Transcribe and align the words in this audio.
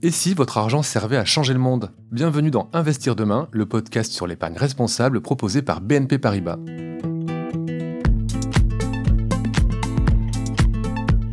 Et 0.00 0.12
si 0.12 0.32
votre 0.32 0.58
argent 0.58 0.84
servait 0.84 1.16
à 1.16 1.24
changer 1.24 1.52
le 1.52 1.58
monde? 1.58 1.90
Bienvenue 2.12 2.52
dans 2.52 2.70
Investir 2.72 3.16
demain, 3.16 3.48
le 3.50 3.66
podcast 3.66 4.12
sur 4.12 4.28
l'épargne 4.28 4.56
responsable 4.56 5.20
proposé 5.20 5.60
par 5.60 5.80
BNP 5.80 6.18
Paribas. 6.18 6.56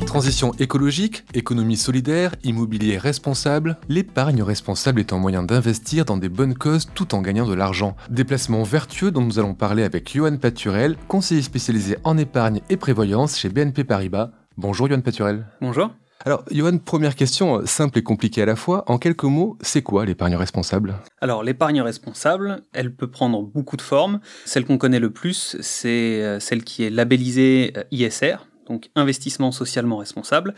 Transition 0.08 0.54
écologique, 0.56 1.26
économie 1.36 1.78
solidaire, 1.78 2.34
immobilier 2.44 2.98
responsable, 2.98 3.78
l'épargne 3.88 4.42
responsable 4.42 5.00
est 5.00 5.14
un 5.14 5.20
moyen 5.20 5.44
d'investir 5.44 6.04
dans 6.06 6.18
des 6.18 6.30
bonnes 6.30 6.56
causes 6.56 6.88
tout 6.96 7.14
en 7.14 7.22
gagnant 7.22 7.46
de 7.46 7.54
l'argent. 7.54 7.96
Déplacement 8.10 8.64
vertueux 8.64 9.12
dont 9.12 9.22
nous 9.22 9.38
allons 9.38 9.54
parler 9.54 9.84
avec 9.84 10.12
Johan 10.12 10.38
Paturel, 10.38 10.98
conseiller 11.08 11.44
spécialisé 11.44 11.98
en 12.04 12.18
épargne 12.18 12.62
et 12.72 12.78
prévoyance 12.78 13.38
chez 13.38 13.50
BNP 13.50 13.84
Paribas. 13.84 14.32
Bonjour 14.58 14.88
Johan 14.88 15.02
Paturel. 15.02 15.46
Bonjour. 15.62 15.92
Alors, 16.24 16.44
Johan, 16.50 16.78
première 16.78 17.16
question, 17.16 17.60
euh, 17.60 17.66
simple 17.66 18.00
et 18.00 18.04
compliquée 18.04 18.42
à 18.42 18.46
la 18.46 18.56
fois. 18.56 18.84
En 18.88 18.98
quelques 18.98 19.26
mots, 19.26 19.58
c'est 19.62 19.82
quoi 19.82 20.06
l'épargne 20.06 20.36
responsable? 20.36 20.96
Alors, 21.20 21.44
l'épargne 21.44 21.82
responsable, 21.82 22.64
elle 22.74 22.96
peut 22.96 23.12
prendre 23.12 23.44
beaucoup 23.44 23.76
de 23.76 23.82
formes. 23.82 24.20
Celle 24.46 24.66
qu'on 24.66 24.78
connaît 24.78 25.00
le 25.00 25.12
plus, 25.12 25.58
c'est 25.60 26.24
euh, 26.24 26.40
celle 26.40 26.64
qui 26.64 26.84
est 26.84 26.90
labellisée 26.90 27.74
euh, 27.78 27.84
ISR, 27.92 28.38
donc 28.68 28.90
investissement 28.96 29.52
socialement 29.52 29.98
responsable. 29.98 30.56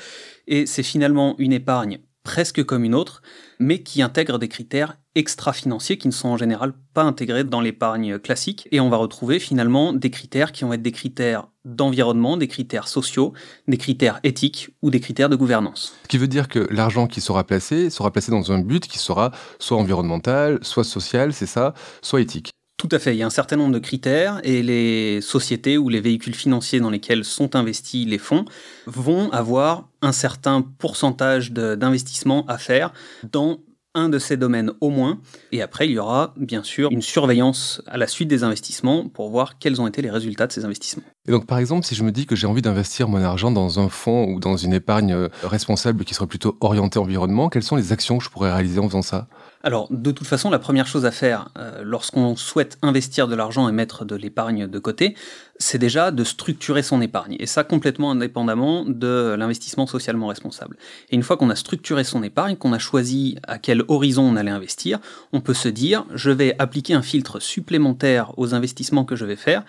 Et 0.48 0.68
c'est 0.68 0.84
finalement 0.84 1.36
une 1.40 1.54
épargne 1.54 2.00
presque 2.28 2.62
comme 2.66 2.84
une 2.84 2.94
autre, 2.94 3.22
mais 3.58 3.84
qui 3.84 4.02
intègre 4.02 4.38
des 4.38 4.50
critères 4.50 4.98
extra-financiers 5.16 5.98
qui 5.98 6.10
ne 6.10 6.14
sont 6.14 6.28
en 6.28 6.36
général 6.36 6.74
pas 6.94 7.04
intégrés 7.04 7.46
dans 7.46 7.62
l'épargne 7.62 8.20
classique. 8.20 8.68
Et 8.74 8.82
on 8.82 8.90
va 8.90 8.98
retrouver 8.98 9.40
finalement 9.40 9.94
des 9.94 10.12
critères 10.12 10.52
qui 10.52 10.66
vont 10.66 10.74
être 10.74 10.82
des 10.82 10.92
critères 10.92 11.48
d'environnement, 11.64 12.36
des 12.36 12.50
critères 12.50 12.90
sociaux, 12.90 13.32
des 13.70 13.78
critères 13.78 14.20
éthiques 14.24 14.72
ou 14.82 14.90
des 14.90 15.00
critères 15.00 15.30
de 15.30 15.38
gouvernance. 15.38 15.94
Ce 16.04 16.08
qui 16.10 16.18
veut 16.18 16.28
dire 16.28 16.50
que 16.50 16.68
l'argent 16.70 17.08
qui 17.08 17.22
sera 17.22 17.46
placé 17.46 17.90
sera 17.90 18.12
placé 18.12 18.30
dans 18.30 18.52
un 18.52 18.60
but 18.60 18.86
qui 18.86 19.00
sera 19.00 19.32
soit 19.58 19.78
environnemental, 19.78 20.60
soit 20.64 20.84
social, 20.84 21.32
c'est 21.32 21.46
ça, 21.46 21.74
soit 22.02 22.20
éthique. 22.20 22.52
Tout 22.78 22.90
à 22.92 23.00
fait, 23.00 23.16
il 23.16 23.18
y 23.18 23.24
a 23.24 23.26
un 23.26 23.32
certain 23.32 23.56
nombre 23.56 23.74
de 23.74 23.80
critères 23.80 24.40
et 24.44 24.62
les 24.62 25.20
sociétés 25.20 25.80
ou 25.80 25.90
les 25.90 26.00
véhicules 26.00 26.36
financiers 26.36 26.80
dans 26.80 26.92
lesquels 26.92 27.26
sont 27.26 27.56
investis 27.56 28.06
les 28.06 28.20
fonds 28.20 28.46
vont 28.86 29.32
avoir 29.32 29.90
un 30.04 30.12
certain 30.12 30.62
pourcentage 30.62 31.52
d'investissement 31.52 32.46
à 32.46 32.60
faire 32.60 32.94
dans 33.32 33.62
un 33.96 34.10
de 34.10 34.20
ces 34.20 34.38
domaines 34.38 34.74
au 34.80 34.92
moins. 34.92 35.20
Et 35.52 35.64
après, 35.64 35.88
il 35.88 35.94
y 35.94 35.98
aura 35.98 36.36
bien 36.38 36.62
sûr 36.62 36.92
une 36.92 37.02
surveillance 37.02 37.82
à 37.88 37.98
la 37.98 38.06
suite 38.06 38.28
des 38.28 38.44
investissements 38.44 39.10
pour 39.10 39.32
voir 39.32 39.58
quels 39.58 39.82
ont 39.82 39.88
été 39.88 40.04
les 40.04 40.12
résultats 40.12 40.46
de 40.46 40.52
ces 40.52 40.64
investissements. 40.64 41.04
Et 41.28 41.32
donc, 41.32 41.48
par 41.48 41.58
exemple, 41.58 41.84
si 41.84 41.96
je 41.96 42.04
me 42.04 42.12
dis 42.12 42.28
que 42.28 42.36
j'ai 42.36 42.46
envie 42.46 42.62
d'investir 42.62 43.10
mon 43.10 43.24
argent 43.24 43.50
dans 43.50 43.80
un 43.80 43.90
fonds 43.90 44.26
ou 44.26 44.40
dans 44.40 44.56
une 44.56 44.74
épargne 44.74 45.14
euh, 45.14 45.30
responsable 45.42 46.06
qui 46.06 46.14
serait 46.14 46.28
plutôt 46.28 46.56
orientée 46.62 47.00
environnement, 47.00 47.50
quelles 47.50 47.64
sont 47.64 47.76
les 47.76 47.92
actions 47.92 48.20
que 48.20 48.24
je 48.24 48.30
pourrais 48.30 48.54
réaliser 48.54 48.80
en 48.80 48.88
faisant 48.88 49.02
ça? 49.02 49.28
Alors, 49.68 49.90
de 49.92 50.12
toute 50.12 50.26
façon, 50.26 50.50
la 50.50 50.60
première 50.60 50.88
chose 50.88 51.06
à 51.06 51.12
faire 51.12 51.50
euh, 51.58 51.82
lorsqu'on 51.84 52.38
souhaite 52.38 52.78
investir 52.82 53.28
de 53.28 53.36
l'argent 53.36 53.68
et 53.68 53.74
mettre 53.74 54.06
de 54.06 54.16
l'épargne 54.16 54.66
de 54.66 54.80
côté, 54.80 55.14
c'est 55.60 55.78
déjà 55.78 56.10
de 56.10 56.24
structurer 56.24 56.82
son 56.84 57.02
épargne. 57.02 57.36
Et 57.38 57.46
ça 57.48 57.66
complètement 57.66 58.12
indépendamment 58.12 58.86
de 58.86 59.36
l'investissement 59.38 59.86
socialement 59.86 60.28
responsable. 60.28 60.78
Et 61.10 61.16
une 61.16 61.22
fois 61.22 61.36
qu'on 61.36 61.50
a 61.50 61.56
structuré 61.58 62.06
son 62.06 62.24
épargne, 62.24 62.56
qu'on 62.56 62.72
a 62.72 62.80
choisi 62.80 63.40
à 63.46 63.58
quel 63.58 63.84
horizon 63.90 64.24
on 64.24 64.38
allait 64.38 64.52
investir, 64.52 65.00
on 65.34 65.42
peut 65.42 65.54
se 65.54 65.68
dire, 65.68 66.06
je 66.16 66.32
vais 66.32 66.56
appliquer 66.60 66.94
un 66.94 67.02
filtre 67.02 67.42
supplémentaire 67.42 68.32
aux 68.40 68.56
investissements 68.56 69.04
que 69.04 69.18
je 69.18 69.26
vais 69.26 69.36
faire 69.36 69.66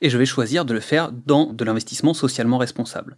et 0.00 0.10
je 0.10 0.18
vais 0.18 0.26
choisir 0.26 0.64
de 0.64 0.72
le 0.72 0.80
faire 0.80 1.12
dans 1.12 1.52
de 1.52 1.64
l'investissement 1.64 2.14
socialement 2.14 2.58
responsable. 2.58 3.16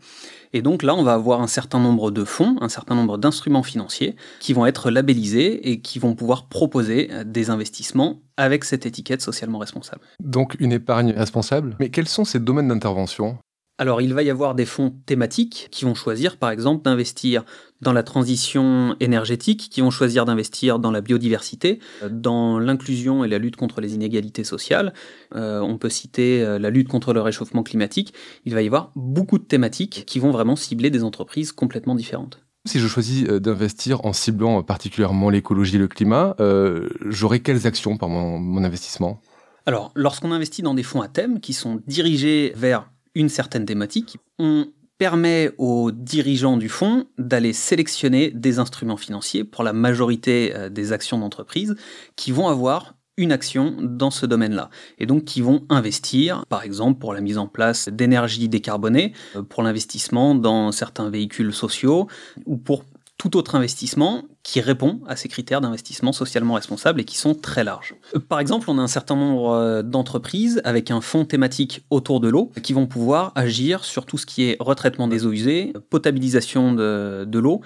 Et 0.52 0.62
donc 0.62 0.82
là, 0.82 0.94
on 0.94 1.02
va 1.02 1.14
avoir 1.14 1.40
un 1.40 1.46
certain 1.46 1.80
nombre 1.80 2.10
de 2.10 2.24
fonds, 2.24 2.56
un 2.60 2.68
certain 2.68 2.94
nombre 2.94 3.18
d'instruments 3.18 3.62
financiers 3.62 4.16
qui 4.40 4.52
vont 4.52 4.66
être 4.66 4.90
labellisés 4.90 5.70
et 5.70 5.80
qui 5.80 5.98
vont 5.98 6.14
pouvoir 6.14 6.46
proposer 6.46 7.10
des 7.24 7.50
investissements 7.50 8.20
avec 8.36 8.64
cette 8.64 8.86
étiquette 8.86 9.22
socialement 9.22 9.58
responsable. 9.58 10.02
Donc 10.20 10.56
une 10.58 10.72
épargne 10.72 11.12
responsable. 11.12 11.76
Mais 11.80 11.90
quels 11.90 12.08
sont 12.08 12.24
ces 12.24 12.40
domaines 12.40 12.68
d'intervention? 12.68 13.38
Alors 13.82 14.00
il 14.00 14.14
va 14.14 14.22
y 14.22 14.30
avoir 14.30 14.54
des 14.54 14.64
fonds 14.64 14.94
thématiques 15.06 15.66
qui 15.72 15.84
vont 15.84 15.94
choisir 15.94 16.36
par 16.36 16.50
exemple 16.50 16.84
d'investir 16.84 17.44
dans 17.80 17.92
la 17.92 18.04
transition 18.04 18.94
énergétique, 19.00 19.70
qui 19.72 19.80
vont 19.80 19.90
choisir 19.90 20.24
d'investir 20.24 20.78
dans 20.78 20.92
la 20.92 21.00
biodiversité, 21.00 21.80
dans 22.08 22.60
l'inclusion 22.60 23.24
et 23.24 23.28
la 23.28 23.38
lutte 23.38 23.56
contre 23.56 23.80
les 23.80 23.94
inégalités 23.94 24.44
sociales. 24.44 24.94
Euh, 25.34 25.58
on 25.58 25.78
peut 25.78 25.88
citer 25.88 26.44
euh, 26.44 26.60
la 26.60 26.70
lutte 26.70 26.86
contre 26.86 27.12
le 27.12 27.20
réchauffement 27.20 27.64
climatique. 27.64 28.14
Il 28.44 28.54
va 28.54 28.62
y 28.62 28.66
avoir 28.66 28.92
beaucoup 28.94 29.38
de 29.38 29.44
thématiques 29.44 30.04
qui 30.06 30.20
vont 30.20 30.30
vraiment 30.30 30.54
cibler 30.54 30.90
des 30.90 31.02
entreprises 31.02 31.50
complètement 31.50 31.96
différentes. 31.96 32.40
Si 32.64 32.78
je 32.78 32.86
choisis 32.86 33.26
euh, 33.28 33.40
d'investir 33.40 34.06
en 34.06 34.12
ciblant 34.12 34.62
particulièrement 34.62 35.28
l'écologie 35.28 35.74
et 35.74 35.80
le 35.80 35.88
climat, 35.88 36.36
euh, 36.38 36.88
j'aurai 37.06 37.40
quelles 37.40 37.66
actions 37.66 37.96
par 37.96 38.08
mon, 38.08 38.38
mon 38.38 38.62
investissement? 38.62 39.20
Alors, 39.66 39.90
lorsqu'on 39.96 40.30
investit 40.30 40.62
dans 40.62 40.74
des 40.74 40.84
fonds 40.84 41.02
à 41.02 41.08
thème 41.08 41.40
qui 41.40 41.52
sont 41.52 41.82
dirigés 41.88 42.52
vers 42.54 42.91
une 43.14 43.28
certaine 43.28 43.66
thématique, 43.66 44.18
on 44.38 44.66
permet 44.98 45.50
aux 45.58 45.90
dirigeants 45.90 46.56
du 46.56 46.68
fonds 46.68 47.06
d'aller 47.18 47.52
sélectionner 47.52 48.30
des 48.30 48.58
instruments 48.58 48.96
financiers 48.96 49.42
pour 49.42 49.64
la 49.64 49.72
majorité 49.72 50.52
euh, 50.54 50.68
des 50.68 50.92
actions 50.92 51.18
d'entreprise 51.18 51.74
qui 52.14 52.30
vont 52.30 52.48
avoir 52.48 52.94
une 53.16 53.32
action 53.32 53.76
dans 53.80 54.10
ce 54.10 54.26
domaine-là. 54.26 54.70
Et 54.98 55.06
donc 55.06 55.24
qui 55.24 55.40
vont 55.40 55.66
investir, 55.68 56.44
par 56.48 56.62
exemple, 56.62 56.98
pour 56.98 57.12
la 57.12 57.20
mise 57.20 57.36
en 57.36 57.46
place 57.46 57.88
d'énergie 57.88 58.48
décarbonée, 58.48 59.12
euh, 59.36 59.42
pour 59.42 59.62
l'investissement 59.62 60.34
dans 60.34 60.72
certains 60.72 61.10
véhicules 61.10 61.52
sociaux, 61.52 62.06
ou 62.46 62.56
pour 62.56 62.84
tout 63.22 63.36
autre 63.36 63.54
investissement 63.54 64.24
qui 64.42 64.60
répond 64.60 65.00
à 65.06 65.14
ces 65.14 65.28
critères 65.28 65.60
d'investissement 65.60 66.10
socialement 66.10 66.54
responsable 66.54 67.00
et 67.00 67.04
qui 67.04 67.16
sont 67.16 67.36
très 67.36 67.62
larges. 67.62 67.94
Euh, 68.16 68.18
par 68.18 68.40
exemple, 68.40 68.68
on 68.68 68.78
a 68.78 68.82
un 68.82 68.88
certain 68.88 69.14
nombre 69.14 69.50
euh, 69.50 69.82
d'entreprises 69.84 70.60
avec 70.64 70.90
un 70.90 71.00
fonds 71.00 71.24
thématique 71.24 71.84
autour 71.90 72.18
de 72.18 72.28
l'eau 72.28 72.50
qui 72.64 72.72
vont 72.72 72.88
pouvoir 72.88 73.30
agir 73.36 73.84
sur 73.84 74.06
tout 74.06 74.18
ce 74.18 74.26
qui 74.26 74.42
est 74.42 74.56
retraitement 74.58 75.06
des 75.06 75.24
eaux 75.24 75.30
usées, 75.30 75.72
potabilisation 75.88 76.72
de, 76.72 77.38
l'eau 77.38 77.60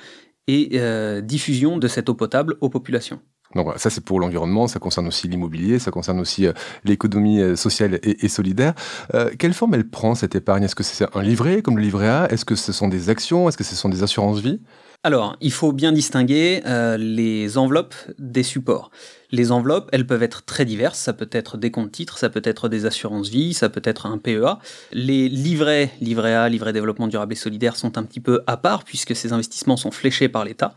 et 0.46 0.72
euh, 0.74 1.22
diffusion 1.22 1.78
de 1.78 1.88
cette 1.88 2.10
eau 2.10 2.14
potable 2.14 2.56
aux 2.60 2.68
populations. 2.68 3.20
Donc 3.54 3.68
ça 3.78 3.88
c'est 3.88 4.04
pour 4.04 4.20
l'environnement, 4.20 4.66
ça 4.66 4.78
concerne 4.78 5.06
aussi 5.06 5.26
l'immobilier, 5.26 5.78
ça 5.78 5.90
concerne 5.90 6.20
aussi 6.20 6.46
l'économie 6.84 7.56
sociale 7.56 7.98
et, 8.02 8.28
solidaire. 8.28 8.74
quelle 9.38 9.54
forme 9.54 9.72
elle 9.72 9.88
prend 9.88 10.14
cette 10.14 10.34
épargne? 10.34 10.64
Est-ce 10.64 10.74
que 10.74 10.82
c'est 10.82 11.06
un 11.16 11.22
livret 11.22 11.62
comme 11.62 11.78
le 11.78 11.82
livret 11.82 12.08
A? 12.08 12.26
Est-ce 12.30 12.44
que 12.44 12.56
ce 12.56 12.72
sont 12.72 12.88
des 12.88 13.08
actions? 13.08 13.48
Est-ce 13.48 13.56
que 13.56 13.64
ce 13.64 13.74
sont 13.74 13.88
des 13.88 14.02
assurances 14.02 14.40
vie? 14.40 14.60
Alors, 15.06 15.36
il 15.40 15.52
faut 15.52 15.70
bien 15.70 15.92
distinguer 15.92 16.62
euh, 16.66 16.96
les 16.96 17.58
enveloppes 17.58 17.94
des 18.18 18.42
supports. 18.42 18.90
Les 19.30 19.52
enveloppes, 19.52 19.88
elles 19.92 20.04
peuvent 20.04 20.24
être 20.24 20.44
très 20.44 20.64
diverses. 20.64 20.98
Ça 20.98 21.12
peut 21.12 21.28
être 21.30 21.56
des 21.58 21.70
comptes 21.70 21.92
titres, 21.92 22.18
ça 22.18 22.28
peut 22.28 22.42
être 22.42 22.68
des 22.68 22.86
assurances 22.86 23.28
vie, 23.28 23.54
ça 23.54 23.68
peut 23.68 23.82
être 23.84 24.06
un 24.06 24.18
PEA. 24.18 24.58
Les 24.90 25.28
livrets, 25.28 25.92
livret 26.00 26.34
A, 26.34 26.48
livret 26.48 26.72
développement 26.72 27.06
durable 27.06 27.34
et 27.34 27.36
solidaire, 27.36 27.76
sont 27.76 27.98
un 27.98 28.02
petit 28.02 28.18
peu 28.18 28.42
à 28.48 28.56
part 28.56 28.82
puisque 28.82 29.14
ces 29.14 29.32
investissements 29.32 29.76
sont 29.76 29.92
fléchés 29.92 30.28
par 30.28 30.44
l'État. 30.44 30.74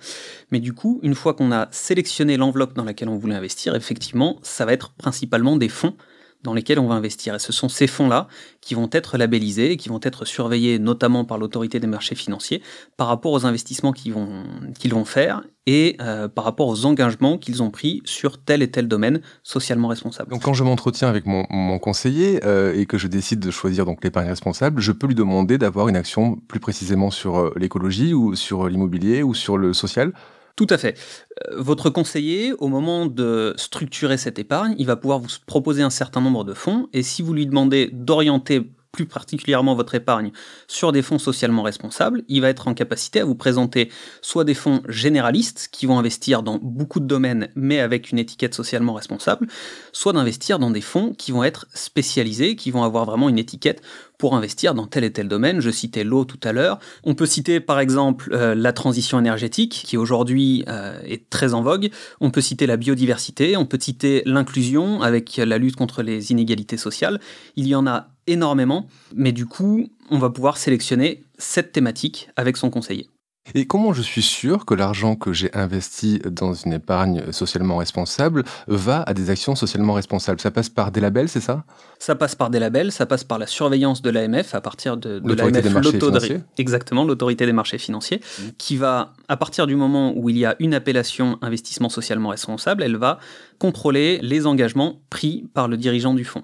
Mais 0.51 0.59
du 0.59 0.73
coup, 0.73 0.99
une 1.01 1.15
fois 1.15 1.33
qu'on 1.33 1.51
a 1.51 1.67
sélectionné 1.71 2.37
l'enveloppe 2.37 2.75
dans 2.75 2.83
laquelle 2.83 3.09
on 3.09 3.17
voulait 3.17 3.33
investir, 3.33 3.73
effectivement, 3.73 4.37
ça 4.43 4.63
va 4.63 4.73
être 4.73 4.91
principalement 4.91 5.55
des 5.55 5.69
fonds 5.69 5.95
dans 6.43 6.53
lesquels 6.53 6.79
on 6.79 6.87
va 6.87 6.95
investir. 6.95 7.35
Et 7.35 7.39
ce 7.39 7.51
sont 7.51 7.69
ces 7.69 7.87
fonds-là 7.87 8.27
qui 8.61 8.73
vont 8.75 8.89
être 8.91 9.17
labellisés, 9.17 9.77
qui 9.77 9.89
vont 9.89 9.99
être 10.03 10.25
surveillés 10.25 10.79
notamment 10.79 11.25
par 11.25 11.37
l'autorité 11.37 11.79
des 11.79 11.87
marchés 11.87 12.15
financiers 12.15 12.61
par 12.97 13.07
rapport 13.07 13.31
aux 13.31 13.45
investissements 13.45 13.91
qu'ils 13.91 14.13
vont, 14.13 14.43
qu'ils 14.77 14.93
vont 14.93 15.05
faire 15.05 15.43
et 15.65 15.97
euh, 16.01 16.27
par 16.27 16.45
rapport 16.45 16.67
aux 16.67 16.85
engagements 16.85 17.37
qu'ils 17.37 17.61
ont 17.61 17.69
pris 17.69 18.01
sur 18.05 18.41
tel 18.41 18.61
et 18.61 18.71
tel 18.71 18.87
domaine 18.87 19.21
socialement 19.43 19.89
responsable. 19.89 20.31
Donc 20.31 20.41
quand 20.41 20.53
je 20.53 20.63
m'entretiens 20.63 21.09
avec 21.09 21.25
mon, 21.25 21.45
mon 21.49 21.77
conseiller 21.77 22.43
euh, 22.45 22.73
et 22.75 22.85
que 22.85 22.97
je 22.97 23.07
décide 23.07 23.39
de 23.39 23.51
choisir 23.51 23.85
donc 23.85 24.03
l'épargne 24.03 24.29
responsable, 24.29 24.81
je 24.81 24.91
peux 24.91 25.07
lui 25.07 25.15
demander 25.15 25.57
d'avoir 25.57 25.87
une 25.89 25.95
action 25.95 26.37
plus 26.47 26.59
précisément 26.59 27.11
sur 27.11 27.37
euh, 27.37 27.53
l'écologie 27.57 28.13
ou 28.13 28.35
sur 28.35 28.67
l'immobilier 28.67 29.23
ou 29.23 29.33
sur 29.33 29.57
le 29.57 29.73
social? 29.73 30.13
Tout 30.55 30.67
à 30.71 30.77
fait. 30.77 30.97
Euh, 31.47 31.61
votre 31.61 31.89
conseiller, 31.89 32.53
au 32.53 32.67
moment 32.67 33.05
de 33.05 33.53
structurer 33.57 34.17
cette 34.17 34.39
épargne, 34.39 34.75
il 34.77 34.85
va 34.85 34.95
pouvoir 34.95 35.19
vous 35.19 35.29
proposer 35.45 35.81
un 35.81 35.89
certain 35.89 36.21
nombre 36.21 36.43
de 36.43 36.53
fonds, 36.53 36.87
et 36.93 37.03
si 37.03 37.21
vous 37.21 37.33
lui 37.33 37.45
demandez 37.45 37.89
d'orienter 37.93 38.69
plus 38.91 39.05
particulièrement 39.05 39.75
votre 39.75 39.95
épargne 39.95 40.31
sur 40.67 40.91
des 40.91 41.01
fonds 41.01 41.19
socialement 41.19 41.61
responsables, 41.61 42.23
il 42.27 42.41
va 42.41 42.49
être 42.49 42.67
en 42.67 42.73
capacité 42.73 43.19
à 43.19 43.25
vous 43.25 43.35
présenter 43.35 43.89
soit 44.21 44.43
des 44.43 44.55
fonds 44.55 44.81
généralistes 44.87 45.69
qui 45.71 45.85
vont 45.85 45.99
investir 45.99 46.41
dans 46.43 46.59
beaucoup 46.61 46.99
de 46.99 47.05
domaines 47.05 47.49
mais 47.55 47.79
avec 47.79 48.11
une 48.11 48.19
étiquette 48.19 48.53
socialement 48.53 48.93
responsable, 48.93 49.47
soit 49.91 50.13
d'investir 50.13 50.59
dans 50.59 50.71
des 50.71 50.81
fonds 50.81 51.13
qui 51.13 51.31
vont 51.31 51.43
être 51.43 51.67
spécialisés, 51.73 52.55
qui 52.55 52.71
vont 52.71 52.83
avoir 52.83 53.05
vraiment 53.05 53.29
une 53.29 53.37
étiquette 53.37 53.81
pour 54.17 54.35
investir 54.35 54.73
dans 54.73 54.85
tel 54.85 55.03
et 55.03 55.11
tel 55.11 55.27
domaine. 55.27 55.61
Je 55.61 55.69
citais 55.69 56.03
l'eau 56.03 56.25
tout 56.25 56.39
à 56.43 56.51
l'heure. 56.51 56.79
On 57.03 57.15
peut 57.15 57.25
citer 57.25 57.59
par 57.59 57.79
exemple 57.79 58.29
euh, 58.33 58.53
la 58.53 58.73
transition 58.73 59.17
énergétique 59.17 59.83
qui 59.85 59.97
aujourd'hui 59.97 60.65
euh, 60.67 60.99
est 61.05 61.29
très 61.29 61.53
en 61.53 61.61
vogue. 61.61 61.89
On 62.19 62.31
peut 62.31 62.41
citer 62.41 62.67
la 62.67 62.77
biodiversité, 62.77 63.55
on 63.55 63.65
peut 63.65 63.79
citer 63.79 64.23
l'inclusion 64.25 65.01
avec 65.01 65.37
la 65.37 65.57
lutte 65.57 65.75
contre 65.75 66.03
les 66.03 66.31
inégalités 66.31 66.77
sociales. 66.77 67.19
Il 67.55 67.67
y 67.67 67.75
en 67.75 67.87
a 67.87 68.09
énormément, 68.31 68.87
mais 69.15 69.31
du 69.31 69.45
coup, 69.45 69.89
on 70.09 70.19
va 70.19 70.29
pouvoir 70.29 70.57
sélectionner 70.57 71.23
cette 71.37 71.71
thématique 71.71 72.29
avec 72.35 72.57
son 72.57 72.69
conseiller. 72.69 73.09
Et 73.55 73.65
comment 73.65 73.93
je 73.93 74.03
suis 74.03 74.21
sûr 74.21 74.63
que 74.65 74.75
l'argent 74.75 75.15
que 75.15 75.33
j'ai 75.33 75.51
investi 75.55 76.19
dans 76.29 76.53
une 76.53 76.73
épargne 76.73 77.31
socialement 77.31 77.77
responsable 77.77 78.43
va 78.67 79.01
à 79.01 79.15
des 79.15 79.31
actions 79.31 79.55
socialement 79.55 79.93
responsables? 79.93 80.39
Ça 80.39 80.51
passe 80.51 80.69
par 80.69 80.91
des 80.91 80.99
labels, 81.01 81.29
c'est 81.29 81.39
ça? 81.41 81.63
Ça 81.97 82.13
passe 82.15 82.35
par 82.35 82.51
des 82.51 82.59
labels, 82.59 82.91
ça 82.91 83.07
passe 83.07 83.23
par 83.23 83.39
la 83.39 83.47
surveillance 83.47 84.03
de 84.03 84.11
l'AMF 84.11 84.53
à 84.53 84.61
partir 84.61 84.97
de, 84.97 85.17
de 85.17 85.27
L'autorité 85.27 85.61
des 85.63 85.69
marchés 85.69 85.91
l'autorité- 85.93 86.25
financiers 86.27 86.43
Exactement, 86.59 87.03
l'autorité 87.05 87.47
des 87.47 87.53
marchés 87.53 87.79
financiers, 87.79 88.19
Mmh. 88.19 88.43
qui 88.59 88.77
va, 88.77 89.13
à 89.29 89.37
partir 89.37 89.65
du 89.65 89.75
moment 89.75 90.13
où 90.15 90.29
il 90.29 90.37
y 90.37 90.45
a 90.45 90.55
une 90.59 90.75
appellation 90.75 91.39
investissement 91.41 91.89
socialement 91.89 92.29
responsable, 92.29 92.83
elle 92.83 92.97
va 92.97 93.17
contrôler 93.57 94.19
les 94.21 94.45
engagements 94.45 95.01
pris 95.09 95.49
par 95.55 95.67
le 95.67 95.77
dirigeant 95.77 96.13
du 96.13 96.23
fonds. 96.25 96.43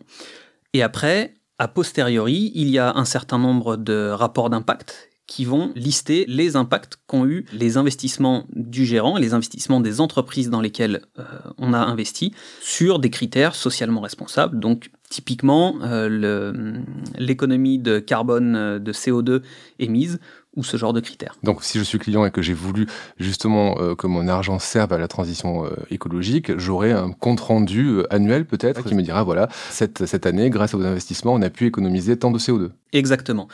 Et 0.73 0.81
après, 0.81 1.35
a 1.57 1.67
posteriori, 1.67 2.51
il 2.55 2.69
y 2.69 2.79
a 2.79 2.93
un 2.95 3.05
certain 3.05 3.37
nombre 3.39 3.77
de 3.77 4.09
rapports 4.09 4.49
d'impact 4.49 5.09
qui 5.27 5.43
vont 5.43 5.71
lister 5.75 6.25
les 6.27 6.55
impacts 6.55 6.97
qu'ont 7.07 7.25
eu 7.25 7.45
les 7.51 7.77
investissements 7.77 8.45
du 8.53 8.85
gérant 8.85 9.17
et 9.17 9.21
les 9.21 9.33
investissements 9.33 9.79
des 9.79 9.99
entreprises 9.99 10.51
dans 10.51 10.61
lesquelles 10.61 11.01
euh, 11.17 11.23
on 11.57 11.73
a 11.73 11.79
investi 11.79 12.31
sur 12.61 12.99
des 12.99 13.09
critères 13.09 13.55
socialement 13.55 14.01
responsables. 14.01 14.59
Donc 14.59 14.91
typiquement 15.09 15.77
euh, 15.81 16.09
le- 16.09 16.75
l'économie 17.17 17.79
de 17.79 17.97
carbone 17.97 18.55
euh, 18.55 18.77
de 18.77 18.93
CO2 18.93 19.41
émise 19.79 20.19
ou 20.55 20.63
ce 20.63 20.77
genre 20.77 20.93
de 20.93 20.99
critères. 20.99 21.35
Donc 21.43 21.63
si 21.63 21.77
je 21.77 21.83
suis 21.83 21.99
client 21.99 22.25
et 22.25 22.31
que 22.31 22.41
j'ai 22.41 22.53
voulu 22.53 22.87
justement 23.17 23.77
euh, 23.79 23.95
que 23.95 24.07
mon 24.07 24.27
argent 24.27 24.59
serve 24.59 24.93
à 24.93 24.97
la 24.97 25.07
transition 25.07 25.65
euh, 25.65 25.69
écologique, 25.89 26.57
j'aurai 26.57 26.91
un 26.91 27.11
compte 27.11 27.39
rendu 27.39 27.87
euh, 27.87 28.13
annuel 28.13 28.45
peut-être 28.45 28.83
qui 28.83 28.95
me 28.95 29.01
dira 29.01 29.23
voilà, 29.23 29.49
cette, 29.69 30.05
cette 30.05 30.25
année, 30.25 30.49
grâce 30.49 30.73
à 30.73 30.77
vos 30.77 30.85
investissements, 30.85 31.33
on 31.33 31.41
a 31.41 31.49
pu 31.49 31.65
économiser 31.65 32.17
tant 32.17 32.31
de 32.31 32.39
CO2. 32.39 32.69
Exactement. 32.93 33.47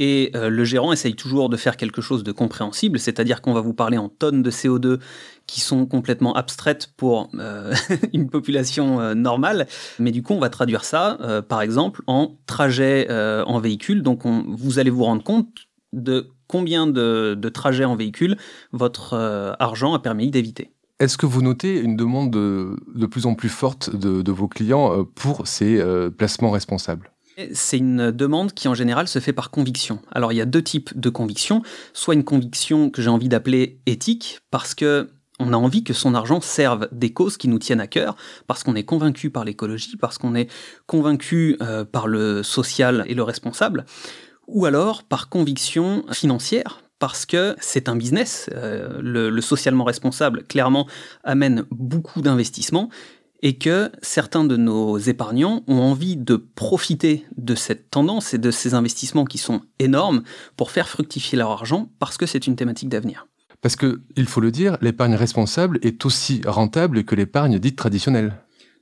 Et 0.00 0.30
le 0.34 0.62
gérant 0.64 0.92
essaye 0.92 1.14
toujours 1.16 1.48
de 1.48 1.56
faire 1.56 1.76
quelque 1.76 2.00
chose 2.00 2.22
de 2.22 2.30
compréhensible, 2.30 3.00
c'est-à-dire 3.00 3.42
qu'on 3.42 3.52
va 3.52 3.60
vous 3.60 3.74
parler 3.74 3.98
en 3.98 4.08
tonnes 4.08 4.42
de 4.44 4.50
CO2 4.50 5.00
qui 5.48 5.60
sont 5.60 5.86
complètement 5.86 6.34
abstraites 6.34 6.92
pour 6.96 7.30
une 8.12 8.30
population 8.30 9.14
normale, 9.16 9.66
mais 9.98 10.12
du 10.12 10.22
coup 10.22 10.34
on 10.34 10.38
va 10.40 10.50
traduire 10.50 10.84
ça, 10.84 11.18
par 11.48 11.62
exemple, 11.62 12.02
en 12.06 12.36
trajet 12.46 13.08
en 13.10 13.58
véhicule. 13.58 14.02
Donc 14.02 14.24
on- 14.24 14.44
vous 14.48 14.78
allez 14.78 14.90
vous 14.90 15.02
rendre 15.04 15.24
compte 15.24 15.48
de 15.92 16.30
combien 16.46 16.86
de, 16.86 17.34
de 17.34 17.48
trajets 17.48 17.84
en 17.84 17.96
véhicule 17.96 18.36
votre 18.72 19.14
euh, 19.14 19.52
argent 19.58 19.94
a 19.94 19.98
permis 20.00 20.30
d'éviter. 20.30 20.72
Est-ce 20.98 21.16
que 21.16 21.26
vous 21.26 21.42
notez 21.42 21.78
une 21.78 21.96
demande 21.96 22.32
de, 22.32 22.76
de 22.94 23.06
plus 23.06 23.26
en 23.26 23.34
plus 23.34 23.48
forte 23.48 23.94
de, 23.94 24.22
de 24.22 24.32
vos 24.32 24.48
clients 24.48 24.92
euh, 24.92 25.02
pour 25.04 25.46
ces 25.46 25.78
euh, 25.78 26.10
placements 26.10 26.50
responsables? 26.50 27.12
C'est 27.52 27.78
une 27.78 28.10
demande 28.10 28.52
qui 28.52 28.66
en 28.66 28.74
général 28.74 29.06
se 29.06 29.20
fait 29.20 29.32
par 29.32 29.52
conviction. 29.52 30.00
Alors 30.10 30.32
il 30.32 30.36
y 30.36 30.40
a 30.40 30.44
deux 30.44 30.62
types 30.62 30.98
de 30.98 31.08
convictions. 31.08 31.62
Soit 31.92 32.14
une 32.14 32.24
conviction 32.24 32.90
que 32.90 33.00
j'ai 33.00 33.10
envie 33.10 33.28
d'appeler 33.28 33.78
éthique, 33.86 34.40
parce 34.50 34.74
que 34.74 35.10
on 35.38 35.52
a 35.52 35.56
envie 35.56 35.84
que 35.84 35.92
son 35.92 36.16
argent 36.16 36.40
serve 36.40 36.88
des 36.90 37.12
causes 37.12 37.36
qui 37.36 37.46
nous 37.46 37.60
tiennent 37.60 37.80
à 37.80 37.86
cœur, 37.86 38.16
parce 38.48 38.64
qu'on 38.64 38.74
est 38.74 38.82
convaincu 38.82 39.30
par 39.30 39.44
l'écologie, 39.44 39.96
parce 39.96 40.18
qu'on 40.18 40.34
est 40.34 40.50
convaincu 40.86 41.56
euh, 41.62 41.84
par 41.84 42.08
le 42.08 42.42
social 42.42 43.04
et 43.06 43.14
le 43.14 43.22
responsable, 43.22 43.86
ou 44.48 44.66
alors 44.66 45.04
par 45.04 45.28
conviction 45.28 46.04
financière, 46.12 46.82
parce 46.98 47.26
que 47.26 47.54
c'est 47.60 47.88
un 47.88 47.96
business. 47.96 48.50
Euh, 48.52 48.98
le, 49.00 49.30
le 49.30 49.40
socialement 49.40 49.84
responsable, 49.84 50.42
clairement, 50.44 50.88
amène 51.22 51.64
beaucoup 51.70 52.22
d'investissements 52.22 52.90
et 53.42 53.56
que 53.56 53.90
certains 54.02 54.44
de 54.44 54.56
nos 54.56 54.98
épargnants 54.98 55.62
ont 55.68 55.78
envie 55.78 56.16
de 56.16 56.36
profiter 56.36 57.24
de 57.36 57.54
cette 57.54 57.90
tendance 57.90 58.34
et 58.34 58.38
de 58.38 58.50
ces 58.50 58.74
investissements 58.74 59.24
qui 59.24 59.38
sont 59.38 59.62
énormes 59.78 60.22
pour 60.56 60.70
faire 60.70 60.88
fructifier 60.88 61.38
leur 61.38 61.50
argent 61.50 61.88
parce 61.98 62.16
que 62.16 62.26
c'est 62.26 62.46
une 62.46 62.56
thématique 62.56 62.88
d'avenir. 62.88 63.26
Parce 63.60 63.76
que, 63.76 64.00
il 64.16 64.26
faut 64.26 64.40
le 64.40 64.50
dire, 64.50 64.76
l'épargne 64.80 65.14
responsable 65.14 65.78
est 65.82 66.04
aussi 66.04 66.40
rentable 66.46 67.04
que 67.04 67.14
l'épargne 67.14 67.58
dite 67.58 67.76
traditionnelle. 67.76 68.34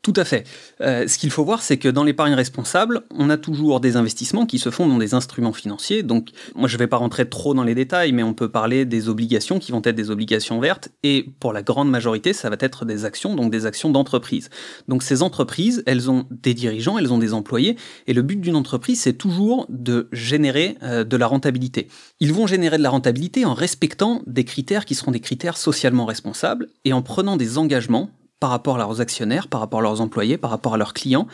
Tout 0.02 0.12
à 0.16 0.25
fait. 0.25 0.46
Euh, 0.81 1.08
ce 1.08 1.19
qu'il 1.19 1.31
faut 1.31 1.44
voir, 1.44 1.62
c'est 1.62 1.78
que 1.78 1.88
dans 1.88 2.04
l'épargne 2.04 2.34
responsable, 2.34 3.02
on 3.10 3.28
a 3.28 3.37
toujours 3.37 3.81
des 3.81 3.96
investissements 3.96 4.46
qui 4.46 4.58
se 4.58 4.70
font 4.70 4.87
dans 4.87 4.98
des 4.98 5.14
instruments 5.14 5.52
financiers. 5.52 6.02
Donc, 6.02 6.31
moi, 6.54 6.69
je 6.69 6.75
ne 6.75 6.78
vais 6.78 6.87
pas 6.87 6.96
rentrer 6.96 7.28
trop 7.28 7.54
dans 7.54 7.64
les 7.64 7.75
détails, 7.75 8.12
mais 8.12 8.22
on 8.22 8.34
peut 8.34 8.48
parler 8.48 8.84
des 8.84 9.08
obligations 9.08 9.58
qui 9.58 9.72
vont 9.72 9.82
être 9.84 9.96
des 9.96 10.10
obligations 10.10 10.60
vertes. 10.60 10.90
Et 11.02 11.26
pour 11.40 11.52
la 11.52 11.62
grande 11.62 11.90
majorité, 11.90 12.32
ça 12.32 12.50
va 12.50 12.56
être 12.60 12.84
des 12.84 13.04
actions, 13.04 13.34
donc 13.34 13.50
des 13.50 13.66
actions 13.66 13.90
d'entreprise. 13.90 14.48
Donc, 14.87 15.02
ces 15.02 15.22
entreprises, 15.22 15.82
elles 15.87 16.10
ont 16.10 16.26
des 16.31 16.54
dirigeants, 16.54 16.98
elles 16.98 17.12
ont 17.12 17.19
des 17.19 17.34
employés. 17.34 17.76
Et 18.06 18.12
le 18.12 18.22
but 18.22 18.40
d'une 18.40 18.56
entreprise, 18.56 19.00
c'est 19.00 19.14
toujours 19.14 19.66
de 19.69 20.08
générer 20.12 20.76
euh, 20.82 21.02
de 21.04 21.16
la 21.16 21.26
rentabilité. 21.26 21.88
Ils 22.20 22.32
vont 22.32 22.46
générer 22.46 22.78
de 22.78 22.82
la 22.82 22.90
rentabilité 22.90 23.44
en 23.44 23.54
respectant 23.54 24.22
des 24.26 24.44
critères 24.44 24.84
qui 24.84 24.94
seront 24.94 25.10
des 25.10 25.20
critères 25.20 25.56
socialement 25.56 26.04
responsables 26.04 26.69
et 26.84 26.93
en 26.93 27.02
prenant 27.02 27.37
des 27.37 27.58
engagements 27.58 28.10
par 28.40 28.50
rapport 28.50 28.76
à 28.76 28.78
leurs 28.78 29.00
actionnaires, 29.00 29.48
par 29.48 29.60
rapport 29.60 29.80
à 29.80 29.82
leurs 29.82 30.00
employés, 30.00 30.38
par 30.38 30.50
rapport 30.50 30.74
à 30.74 30.76
leurs 30.76 30.94
clients. 30.94 31.26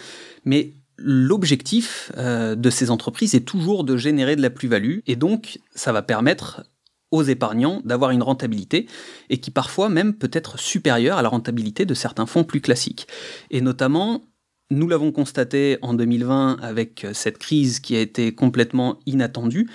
Mais 0.44 0.74
l'objectif 0.96 2.12
euh, 2.16 2.54
de 2.54 2.70
ces 2.70 2.90
entreprises 2.90 3.34
est 3.34 3.46
toujours 3.46 3.84
de 3.84 3.96
générer 3.96 4.36
de 4.36 4.42
la 4.42 4.50
plus-value 4.50 4.98
et 5.06 5.16
donc 5.16 5.58
ça 5.74 5.92
va 5.92 6.02
permettre 6.02 6.62
aux 7.10 7.22
épargnants 7.22 7.82
d'avoir 7.84 8.10
une 8.10 8.22
rentabilité 8.22 8.86
et 9.28 9.38
qui 9.38 9.50
parfois 9.50 9.88
même 9.88 10.14
peut 10.14 10.30
être 10.32 10.58
supérieure 10.58 11.18
à 11.18 11.22
la 11.22 11.28
rentabilité 11.28 11.84
de 11.84 11.94
certains 11.94 12.26
fonds 12.26 12.44
plus 12.44 12.60
classiques. 12.60 13.06
Et 13.50 13.60
notamment, 13.60 14.22
nous 14.70 14.88
l'avons 14.88 15.12
constaté 15.12 15.76
en 15.82 15.92
2020 15.92 16.58
avec 16.62 17.06
cette 17.12 17.36
crise 17.36 17.80
qui 17.80 17.96
a 17.96 18.00
été 18.00 18.34
complètement 18.34 18.98
inattendue, 19.04 19.68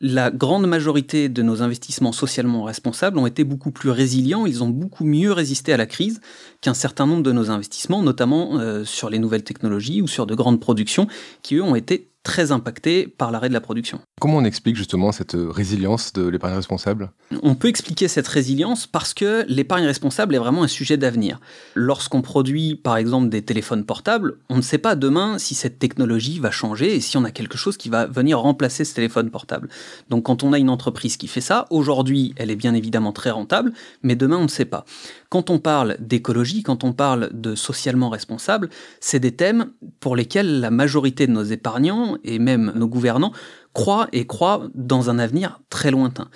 la 0.00 0.30
grande 0.30 0.66
majorité 0.66 1.28
de 1.28 1.42
nos 1.42 1.62
investissements 1.62 2.12
socialement 2.12 2.64
responsables 2.64 3.18
ont 3.18 3.26
été 3.26 3.44
beaucoup 3.44 3.70
plus 3.70 3.90
résilients, 3.90 4.46
ils 4.46 4.64
ont 4.64 4.68
beaucoup 4.68 5.04
mieux 5.04 5.32
résisté 5.32 5.72
à 5.72 5.76
la 5.76 5.86
crise 5.86 6.20
qu'un 6.62 6.74
certain 6.74 7.06
nombre 7.06 7.22
de 7.22 7.32
nos 7.32 7.50
investissements, 7.50 8.02
notamment 8.02 8.58
euh, 8.58 8.84
sur 8.84 9.10
les 9.10 9.18
nouvelles 9.18 9.44
technologies 9.44 10.00
ou 10.00 10.08
sur 10.08 10.26
de 10.26 10.34
grandes 10.34 10.60
productions, 10.60 11.06
qui 11.42 11.56
eux 11.56 11.62
ont 11.62 11.74
été 11.74 12.09
très 12.22 12.52
impactés 12.52 13.06
par 13.06 13.30
l'arrêt 13.30 13.48
de 13.48 13.54
la 13.54 13.60
production. 13.60 14.00
Comment 14.20 14.36
on 14.36 14.44
explique 14.44 14.76
justement 14.76 15.10
cette 15.10 15.34
résilience 15.34 16.12
de 16.12 16.28
l'épargne 16.28 16.54
responsable? 16.54 17.12
On 17.42 17.54
peut 17.54 17.68
expliquer 17.68 18.08
cette 18.08 18.28
résilience 18.28 18.86
parce 18.86 19.14
que 19.14 19.44
l'épargne 19.48 19.86
responsable 19.86 20.34
est 20.34 20.38
vraiment 20.38 20.62
un 20.62 20.68
sujet 20.68 20.98
d'avenir. 20.98 21.40
Lorsqu'on 21.74 22.20
produit 22.20 22.76
par 22.76 22.98
exemple 22.98 23.30
des 23.30 23.42
téléphones 23.42 23.84
portables, 23.84 24.38
on 24.50 24.56
ne 24.56 24.62
sait 24.62 24.78
pas 24.78 24.96
demain 24.96 25.38
si 25.38 25.54
cette 25.54 25.78
technologie 25.78 26.38
va 26.38 26.50
changer 26.50 26.94
et 26.94 27.00
si 27.00 27.16
on 27.16 27.24
a 27.24 27.30
quelque 27.30 27.56
chose 27.56 27.78
qui 27.78 27.88
va 27.88 28.06
venir 28.06 28.38
remplacer 28.38 28.84
ce 28.84 28.94
téléphone 28.94 29.30
portable. 29.30 29.70
Donc 30.10 30.24
quand 30.24 30.42
on 30.42 30.52
a 30.52 30.58
une 30.58 30.70
entreprise 30.70 31.16
qui 31.16 31.28
fait 31.28 31.40
ça, 31.40 31.66
aujourd'hui 31.70 32.34
elle 32.36 32.50
est 32.50 32.56
bien 32.56 32.74
évidemment 32.74 33.12
très 33.12 33.30
rentable, 33.30 33.72
mais 34.02 34.14
demain 34.14 34.36
on 34.36 34.44
ne 34.44 34.48
sait 34.48 34.66
pas. 34.66 34.84
Quand 35.30 35.48
on 35.48 35.60
parle 35.60 35.96
d'écologie, 36.00 36.64
quand 36.64 36.82
on 36.82 36.92
parle 36.92 37.30
de 37.32 37.54
socialement 37.54 38.08
responsable, 38.08 38.68
c'est 38.98 39.20
des 39.20 39.30
thèmes 39.30 39.70
pour 40.00 40.16
lesquels 40.16 40.58
la 40.58 40.72
majorité 40.72 41.28
de 41.28 41.32
nos 41.32 41.44
épargnants 41.44 42.18
et 42.24 42.40
même 42.40 42.72
nos 42.74 42.88
gouvernants 42.88 43.32
croient 43.72 44.08
et 44.12 44.26
croient 44.26 44.68
dans 44.74 45.08
un 45.08 45.20
avenir 45.20 45.60
très 45.70 45.92
lointain. 45.92 46.28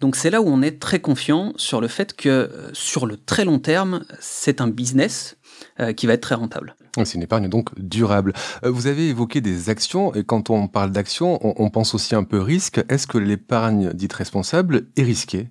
Donc 0.00 0.16
c'est 0.16 0.30
là 0.30 0.42
où 0.42 0.48
on 0.48 0.62
est 0.62 0.80
très 0.80 0.98
confiant 0.98 1.52
sur 1.56 1.80
le 1.80 1.86
fait 1.86 2.16
que 2.16 2.28
euh, 2.28 2.70
sur 2.72 3.06
le 3.06 3.16
très 3.16 3.44
long 3.44 3.60
terme, 3.60 4.04
c'est 4.18 4.60
un 4.60 4.66
business 4.66 5.36
euh, 5.78 5.92
qui 5.92 6.08
va 6.08 6.14
être 6.14 6.22
très 6.22 6.34
rentable. 6.34 6.74
C'est 6.96 7.14
une 7.14 7.22
épargne 7.22 7.48
donc 7.48 7.68
durable. 7.78 8.32
Euh, 8.64 8.70
Vous 8.70 8.88
avez 8.88 9.10
évoqué 9.10 9.40
des 9.40 9.68
actions, 9.70 10.12
et 10.14 10.24
quand 10.24 10.50
on 10.50 10.66
parle 10.66 10.90
d'actions, 10.90 11.38
on, 11.46 11.54
on 11.64 11.70
pense 11.70 11.94
aussi 11.94 12.16
un 12.16 12.24
peu 12.24 12.40
risque. 12.40 12.82
Est-ce 12.88 13.06
que 13.06 13.18
l'épargne 13.18 13.92
dite 13.92 14.14
responsable 14.14 14.86
est 14.96 15.04
risquée? 15.04 15.50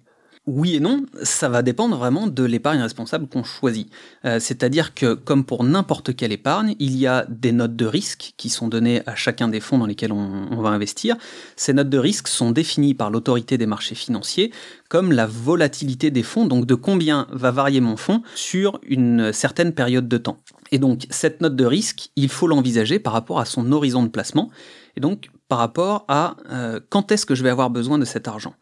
Oui 0.52 0.76
et 0.76 0.80
non, 0.80 1.06
ça 1.22 1.48
va 1.48 1.62
dépendre 1.62 1.96
vraiment 1.96 2.26
de 2.26 2.44
l'épargne 2.44 2.82
responsable 2.82 3.28
qu'on 3.28 3.44
choisit. 3.44 3.88
Euh, 4.26 4.40
C'est-à-dire 4.40 4.96
que, 4.96 5.14
comme 5.14 5.44
pour 5.44 5.64
n'importe 5.64 6.16
quelle 6.16 6.32
épargne, 6.32 6.76
il 6.80 6.98
y 6.98 7.06
a 7.06 7.28
des 7.30 7.52
notes 7.52 7.76
de 7.76 7.86
risque 7.86 8.34
qui 8.36 8.50
sont 8.50 8.68
données 8.68 9.04
à 9.06 9.14
chacun 9.14 9.48
des 9.48 9.60
fonds 9.60 9.78
dans 9.78 9.86
lesquels 9.86 10.12
on, 10.12 10.60
va 10.60 10.70
investir. 10.70 11.18
Ces 11.56 11.74
notes 11.74 11.90
de 11.90 12.00
risque 12.00 12.28
sont 12.28 12.50
définies 12.50 12.96
par 12.96 13.12
l'autorité 13.12 13.60
des 13.60 13.68
marchés 13.68 13.94
financiers 13.94 14.52
comme 14.90 15.12
la 15.12 15.28
volatilité 15.28 16.10
des 16.10 16.24
fonds, 16.24 16.48
donc 16.48 16.66
de 16.66 16.74
combien 16.74 17.28
va 17.32 17.52
varier 17.52 17.80
mon 17.80 17.96
fonds 17.96 18.24
sur 18.34 18.80
une 18.88 19.32
certaine 19.32 19.74
période 19.74 20.08
de 20.08 20.18
temps. 20.18 20.40
Et 20.72 20.80
donc, 20.80 21.06
cette 21.12 21.42
note 21.42 21.56
de 21.56 21.66
risque, 21.66 22.10
il 22.16 22.30
faut 22.30 22.48
l'envisager 22.48 22.98
par 22.98 23.14
rapport 23.14 23.40
à 23.40 23.46
son 23.46 23.72
horizon 23.72 24.02
de 24.02 24.10
placement, 24.10 24.50
et 24.98 25.00
donc 25.00 25.30
par 25.48 25.60
rapport 25.60 26.06
à 26.08 26.38
euh, 26.50 26.80
quand 26.90 27.12
est-ce 27.12 27.28
que 27.28 27.36
je 27.36 27.44
vais 27.44 27.52
avoir 27.52 27.70
besoin 27.70 28.00
de 28.00 28.06
cet 28.06 28.28
argent. 28.28 28.56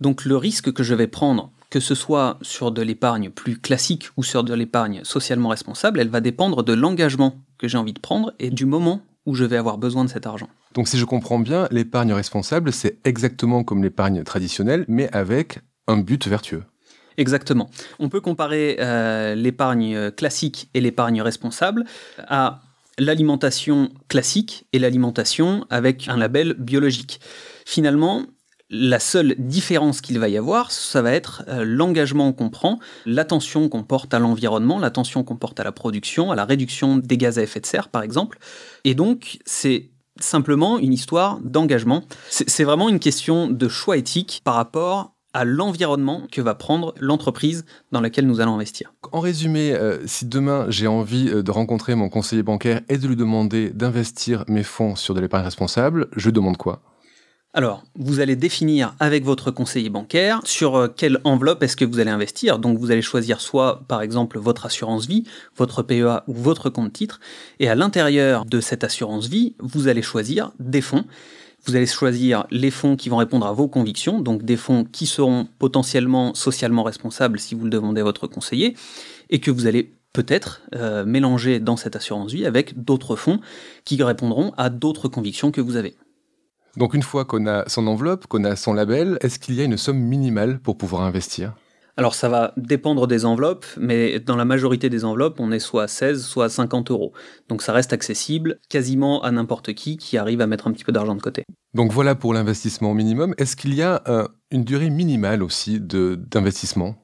Donc 0.00 0.24
le 0.24 0.36
risque 0.36 0.72
que 0.72 0.82
je 0.82 0.94
vais 0.94 1.06
prendre, 1.06 1.50
que 1.70 1.80
ce 1.80 1.94
soit 1.94 2.38
sur 2.42 2.72
de 2.72 2.82
l'épargne 2.82 3.30
plus 3.30 3.58
classique 3.58 4.08
ou 4.16 4.22
sur 4.22 4.44
de 4.44 4.54
l'épargne 4.54 5.00
socialement 5.04 5.48
responsable, 5.48 6.00
elle 6.00 6.08
va 6.08 6.20
dépendre 6.20 6.62
de 6.62 6.72
l'engagement 6.72 7.36
que 7.58 7.68
j'ai 7.68 7.78
envie 7.78 7.92
de 7.92 8.00
prendre 8.00 8.32
et 8.38 8.50
du 8.50 8.66
moment 8.66 9.02
où 9.26 9.34
je 9.34 9.44
vais 9.44 9.56
avoir 9.56 9.78
besoin 9.78 10.04
de 10.04 10.10
cet 10.10 10.26
argent. 10.26 10.48
Donc 10.74 10.88
si 10.88 10.98
je 10.98 11.04
comprends 11.04 11.38
bien, 11.38 11.68
l'épargne 11.70 12.12
responsable, 12.12 12.72
c'est 12.72 12.98
exactement 13.04 13.64
comme 13.64 13.82
l'épargne 13.82 14.22
traditionnelle, 14.22 14.84
mais 14.88 15.08
avec 15.12 15.60
un 15.86 15.98
but 15.98 16.26
vertueux. 16.26 16.64
Exactement. 17.16 17.70
On 18.00 18.08
peut 18.08 18.20
comparer 18.20 18.76
euh, 18.80 19.34
l'épargne 19.34 20.10
classique 20.10 20.68
et 20.74 20.80
l'épargne 20.80 21.22
responsable 21.22 21.84
à 22.18 22.60
l'alimentation 22.98 23.90
classique 24.08 24.66
et 24.72 24.78
l'alimentation 24.78 25.66
avec 25.70 26.08
un 26.08 26.16
label 26.16 26.54
biologique. 26.54 27.20
Finalement, 27.66 28.24
La 28.70 28.98
seule 28.98 29.34
différence 29.38 30.00
qu'il 30.00 30.18
va 30.18 30.28
y 30.28 30.38
avoir, 30.38 30.72
ça 30.72 31.02
va 31.02 31.12
être 31.12 31.44
euh, 31.48 31.64
l'engagement 31.66 32.32
qu'on 32.32 32.48
prend, 32.48 32.78
l'attention 33.04 33.68
qu'on 33.68 33.84
porte 33.84 34.14
à 34.14 34.18
l'environnement, 34.18 34.78
l'attention 34.78 35.22
qu'on 35.22 35.36
porte 35.36 35.60
à 35.60 35.64
la 35.64 35.72
production, 35.72 36.30
à 36.30 36.34
la 36.34 36.46
réduction 36.46 36.96
des 36.96 37.18
gaz 37.18 37.38
à 37.38 37.42
effet 37.42 37.60
de 37.60 37.66
serre, 37.66 37.88
par 37.88 38.02
exemple. 38.02 38.38
Et 38.84 38.94
donc, 38.94 39.38
c'est 39.44 39.90
simplement 40.18 40.78
une 40.78 40.92
histoire 40.92 41.40
d'engagement. 41.40 42.04
C'est 42.30 42.64
vraiment 42.64 42.88
une 42.88 43.00
question 43.00 43.48
de 43.48 43.68
choix 43.68 43.96
éthique 43.96 44.40
par 44.44 44.54
rapport 44.54 45.14
à 45.34 45.44
l'environnement 45.44 46.22
que 46.30 46.40
va 46.40 46.54
prendre 46.54 46.94
l'entreprise 47.00 47.66
dans 47.90 48.00
laquelle 48.00 48.26
nous 48.26 48.40
allons 48.40 48.54
investir. 48.54 48.94
En 49.12 49.20
résumé, 49.20 49.72
euh, 49.72 49.98
si 50.06 50.26
demain 50.26 50.66
j'ai 50.68 50.86
envie 50.86 51.28
euh, 51.28 51.42
de 51.42 51.50
rencontrer 51.50 51.96
mon 51.96 52.08
conseiller 52.08 52.44
bancaire 52.44 52.80
et 52.88 52.98
de 52.98 53.08
lui 53.08 53.16
demander 53.16 53.70
d'investir 53.70 54.44
mes 54.46 54.62
fonds 54.62 54.94
sur 54.94 55.12
de 55.12 55.20
l'épargne 55.20 55.44
responsable, 55.44 56.06
je 56.16 56.30
demande 56.30 56.56
quoi? 56.56 56.82
Alors, 57.56 57.84
vous 57.94 58.18
allez 58.18 58.34
définir 58.34 58.96
avec 58.98 59.24
votre 59.24 59.52
conseiller 59.52 59.88
bancaire 59.88 60.40
sur 60.44 60.74
euh, 60.74 60.88
quelle 60.88 61.20
enveloppe 61.22 61.62
est-ce 61.62 61.76
que 61.76 61.84
vous 61.84 62.00
allez 62.00 62.10
investir. 62.10 62.58
Donc, 62.58 62.78
vous 62.78 62.90
allez 62.90 63.00
choisir 63.00 63.40
soit, 63.40 63.84
par 63.86 64.02
exemple, 64.02 64.40
votre 64.40 64.66
assurance 64.66 65.06
vie, 65.06 65.22
votre 65.56 65.84
PEA 65.84 66.24
ou 66.26 66.34
votre 66.34 66.68
compte 66.68 66.92
titre. 66.92 67.20
Et 67.60 67.68
à 67.68 67.76
l'intérieur 67.76 68.44
de 68.44 68.60
cette 68.60 68.82
assurance 68.82 69.28
vie, 69.28 69.54
vous 69.60 69.86
allez 69.86 70.02
choisir 70.02 70.50
des 70.58 70.80
fonds. 70.80 71.04
Vous 71.64 71.76
allez 71.76 71.86
choisir 71.86 72.44
les 72.50 72.72
fonds 72.72 72.96
qui 72.96 73.08
vont 73.08 73.18
répondre 73.18 73.46
à 73.46 73.52
vos 73.52 73.68
convictions, 73.68 74.20
donc 74.20 74.42
des 74.42 74.56
fonds 74.56 74.84
qui 74.84 75.06
seront 75.06 75.46
potentiellement 75.60 76.34
socialement 76.34 76.82
responsables 76.82 77.38
si 77.38 77.54
vous 77.54 77.64
le 77.64 77.70
demandez 77.70 78.00
à 78.00 78.04
votre 78.04 78.26
conseiller, 78.26 78.74
et 79.30 79.38
que 79.38 79.52
vous 79.52 79.68
allez 79.68 79.94
peut-être 80.12 80.62
euh, 80.74 81.04
mélanger 81.04 81.60
dans 81.60 81.76
cette 81.76 81.94
assurance 81.94 82.32
vie 82.32 82.46
avec 82.46 82.82
d'autres 82.82 83.14
fonds 83.14 83.40
qui 83.84 84.02
répondront 84.02 84.52
à 84.56 84.70
d'autres 84.70 85.06
convictions 85.06 85.52
que 85.52 85.60
vous 85.60 85.76
avez. 85.76 85.94
Donc 86.76 86.94
une 86.94 87.02
fois 87.02 87.24
qu'on 87.24 87.46
a 87.46 87.68
son 87.68 87.86
enveloppe, 87.86 88.26
qu'on 88.26 88.44
a 88.44 88.56
son 88.56 88.74
label, 88.74 89.18
est-ce 89.20 89.38
qu'il 89.38 89.54
y 89.54 89.60
a 89.60 89.64
une 89.64 89.76
somme 89.76 89.98
minimale 89.98 90.58
pour 90.60 90.76
pouvoir 90.76 91.02
investir? 91.02 91.54
Alors 91.96 92.16
ça 92.16 92.28
va 92.28 92.52
dépendre 92.56 93.06
des 93.06 93.24
enveloppes, 93.24 93.66
mais 93.76 94.18
dans 94.18 94.34
la 94.34 94.44
majorité 94.44 94.90
des 94.90 95.04
enveloppes, 95.04 95.38
on 95.38 95.52
est 95.52 95.60
soit 95.60 95.84
à 95.84 95.88
16, 95.88 96.24
soit 96.24 96.46
à 96.46 96.48
50 96.48 96.90
euros. 96.90 97.12
Donc 97.48 97.62
ça 97.62 97.72
reste 97.72 97.92
accessible 97.92 98.58
quasiment 98.68 99.22
à 99.22 99.30
n'importe 99.30 99.74
qui 99.74 99.96
qui 99.96 100.18
arrive 100.18 100.40
à 100.40 100.48
mettre 100.48 100.66
un 100.66 100.72
petit 100.72 100.82
peu 100.82 100.90
d'argent 100.90 101.14
de 101.14 101.22
côté. 101.22 101.44
Donc 101.72 101.92
voilà 101.92 102.16
pour 102.16 102.34
l'investissement 102.34 102.94
minimum. 102.94 103.34
Est-ce 103.38 103.54
qu'il 103.54 103.74
y 103.74 103.82
a 103.82 104.02
euh, 104.08 104.26
une 104.50 104.64
durée 104.64 104.90
minimale 104.90 105.42
aussi 105.42 105.78
d'investissement? 105.80 106.96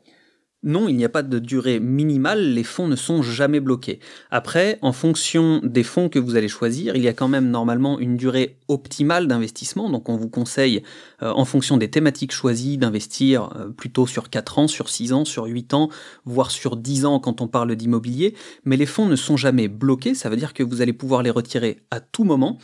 Non, 0.62 0.88
il 0.88 0.96
n'y 0.96 1.06
a 1.06 1.08
pas 1.08 1.22
de 1.22 1.38
durée 1.38 1.80
minimale, 1.80 2.52
les 2.52 2.64
fonds 2.64 2.86
ne 2.86 2.96
sont 2.96 3.22
jamais 3.22 3.60
bloqués. 3.60 3.98
Après, 4.30 4.78
en 4.82 4.92
fonction 4.92 5.60
des 5.64 5.82
fonds 5.82 6.10
que 6.10 6.18
vous 6.18 6.36
allez 6.36 6.48
choisir, 6.48 6.96
il 6.96 7.02
y 7.02 7.08
a 7.08 7.14
quand 7.14 7.28
même 7.28 7.48
normalement 7.48 7.98
une 7.98 8.18
durée 8.18 8.58
optimale 8.68 9.26
d'investissement, 9.26 9.88
donc 9.88 10.10
on 10.10 10.16
vous 10.16 10.28
conseille, 10.28 10.82
euh, 11.22 11.32
en 11.32 11.46
fonction 11.46 11.78
des 11.78 11.88
thématiques 11.88 12.32
choisies, 12.32 12.76
d'investir 12.76 13.50
euh, 13.56 13.68
plutôt 13.70 14.06
sur 14.06 14.28
4 14.28 14.58
ans, 14.58 14.68
sur 14.68 14.90
6 14.90 15.14
ans, 15.14 15.24
sur 15.24 15.44
8 15.44 15.72
ans, 15.72 15.88
voire 16.26 16.50
sur 16.50 16.76
10 16.76 17.06
ans 17.06 17.20
quand 17.20 17.40
on 17.40 17.48
parle 17.48 17.74
d'immobilier, 17.74 18.34
mais 18.64 18.76
les 18.76 18.86
fonds 18.86 19.06
ne 19.06 19.16
sont 19.16 19.38
jamais 19.38 19.68
bloqués, 19.68 20.14
ça 20.14 20.28
veut 20.28 20.36
dire 20.36 20.52
que 20.52 20.62
vous 20.62 20.82
allez 20.82 20.92
pouvoir 20.92 21.22
les 21.22 21.30
retirer 21.30 21.78
à 21.90 22.00
tout 22.00 22.24
moment. 22.24 22.58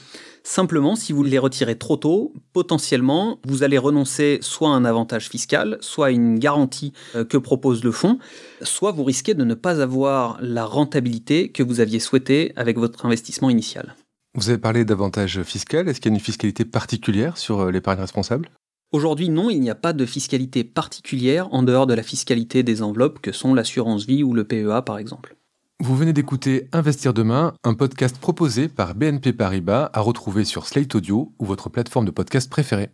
Simplement, 0.48 0.94
si 0.94 1.12
vous 1.12 1.24
les 1.24 1.40
retirez 1.40 1.76
trop 1.76 1.96
tôt, 1.96 2.32
potentiellement, 2.52 3.40
vous 3.44 3.64
allez 3.64 3.78
renoncer 3.78 4.38
soit 4.42 4.68
à 4.68 4.74
un 4.74 4.84
avantage 4.84 5.28
fiscal, 5.28 5.76
soit 5.80 6.06
à 6.06 6.10
une 6.12 6.38
garantie 6.38 6.92
euh, 7.16 7.24
que 7.24 7.36
propose 7.36 7.82
le 7.82 7.90
fonds, 7.90 8.20
soit 8.62 8.92
vous 8.92 9.02
risquez 9.02 9.34
de 9.34 9.42
ne 9.42 9.54
pas 9.54 9.82
avoir 9.82 10.38
la 10.40 10.64
rentabilité 10.64 11.48
que 11.48 11.64
vous 11.64 11.80
aviez 11.80 11.98
souhaité 11.98 12.52
avec 12.54 12.78
votre 12.78 13.04
investissement 13.06 13.50
initial. 13.50 13.96
Vous 14.36 14.48
avez 14.48 14.58
parlé 14.58 14.84
d'avantage 14.84 15.42
fiscal. 15.42 15.88
Est-ce 15.88 16.00
qu'il 16.00 16.12
y 16.12 16.14
a 16.14 16.16
une 16.16 16.24
fiscalité 16.24 16.64
particulière 16.64 17.38
sur 17.38 17.62
euh, 17.62 17.72
l'épargne 17.72 17.98
responsable? 17.98 18.48
Aujourd'hui, 18.92 19.30
non, 19.30 19.50
il 19.50 19.60
n'y 19.60 19.68
a 19.68 19.74
pas 19.74 19.92
de 19.92 20.06
fiscalité 20.06 20.62
particulière 20.62 21.52
en 21.52 21.64
dehors 21.64 21.88
de 21.88 21.94
la 21.94 22.04
fiscalité 22.04 22.62
des 22.62 22.82
enveloppes 22.82 23.18
que 23.20 23.32
sont 23.32 23.52
l'assurance 23.52 24.06
vie 24.06 24.22
ou 24.22 24.32
le 24.32 24.44
PEA 24.44 24.82
par 24.86 24.98
exemple. 24.98 25.34
Vous 25.78 25.95
venez 25.95 26.14
d'écouter 26.14 26.68
Investir 26.73 27.12
demain, 27.12 27.52
un 27.62 27.75
podcast 27.75 28.16
proposé 28.16 28.66
par 28.68 28.95
BNP 28.95 29.35
Paribas 29.35 29.90
à 29.92 30.00
retrouver 30.00 30.47
sur 30.47 30.66
Slate 30.66 30.95
Audio 30.95 31.35
ou 31.38 31.45
votre 31.45 31.68
plateforme 31.68 32.06
de 32.06 32.11
podcast 32.11 32.49
préférée. 32.49 32.88